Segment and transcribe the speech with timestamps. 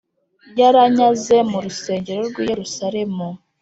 [0.59, 3.27] Yaranyaze mu rusengero rw i yerusalemu